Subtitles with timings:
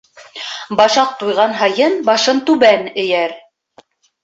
[0.79, 3.39] Башаҡ туйған һайын башын түбән эйер.